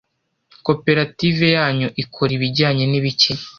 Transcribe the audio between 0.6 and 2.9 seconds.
koperative yanyu ikora ibijyanye